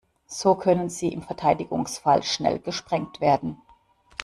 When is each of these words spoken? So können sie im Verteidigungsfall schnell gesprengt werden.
So 0.25 0.55
können 0.55 0.89
sie 0.89 1.09
im 1.09 1.21
Verteidigungsfall 1.21 2.23
schnell 2.23 2.57
gesprengt 2.57 3.21
werden. 3.21 3.61